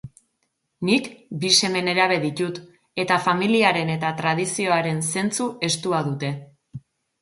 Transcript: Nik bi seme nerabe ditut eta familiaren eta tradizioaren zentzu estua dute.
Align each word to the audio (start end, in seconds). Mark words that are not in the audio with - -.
Nik 0.87 1.09
bi 1.43 1.51
seme 1.57 1.83
nerabe 1.89 2.17
ditut 2.25 2.59
eta 3.05 3.21
familiaren 3.29 3.95
eta 4.01 4.15
tradizioaren 4.25 5.07
zentzu 5.15 5.53
estua 5.73 6.07
dute. 6.13 6.39